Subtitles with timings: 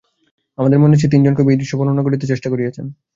[0.57, 2.85] আমাদের মনে আছে, তিনজন কবি এই দৃশ্য বর্ণনা করিতে চেষ্টা করিয়াছেন।